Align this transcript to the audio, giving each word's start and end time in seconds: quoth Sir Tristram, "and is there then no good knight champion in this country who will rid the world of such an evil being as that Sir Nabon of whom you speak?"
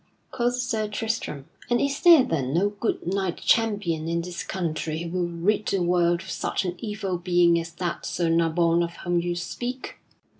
quoth 0.31 0.55
Sir 0.55 0.87
Tristram, 0.87 1.45
"and 1.69 1.79
is 1.79 2.01
there 2.01 2.23
then 2.23 2.55
no 2.55 2.69
good 2.69 3.05
knight 3.05 3.37
champion 3.37 4.07
in 4.09 4.21
this 4.23 4.41
country 4.41 5.03
who 5.03 5.09
will 5.19 5.27
rid 5.27 5.67
the 5.67 5.83
world 5.83 6.21
of 6.23 6.31
such 6.31 6.65
an 6.65 6.73
evil 6.79 7.19
being 7.19 7.59
as 7.59 7.71
that 7.73 8.03
Sir 8.07 8.27
Nabon 8.27 8.81
of 8.83 8.93
whom 9.05 9.19
you 9.21 9.35
speak?" 9.35 9.97